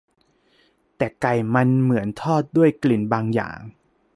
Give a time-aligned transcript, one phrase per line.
[0.97, 3.59] แต่ไก่มันเหมือนทอดด้วยกลิ่นบางอย่าง